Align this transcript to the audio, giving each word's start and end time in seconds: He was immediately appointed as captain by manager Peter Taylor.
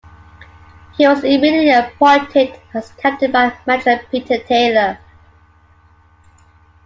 He 0.97 1.05
was 1.07 1.23
immediately 1.23 1.69
appointed 1.69 2.59
as 2.73 2.91
captain 2.93 3.31
by 3.31 3.55
manager 3.67 4.01
Peter 4.09 4.39
Taylor. 4.43 4.97